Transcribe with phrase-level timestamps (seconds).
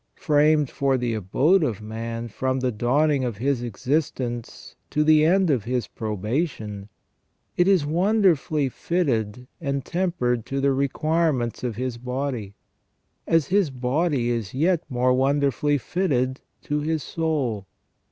[0.15, 5.51] Framed for the abode of man from the dawning of his existence to the end
[5.51, 6.89] of his probation,
[7.55, 12.55] it is wonderfully fitted and tempered to the requirements of his body,
[13.27, 17.67] as his body is yet more wonderfully fitted to his soul.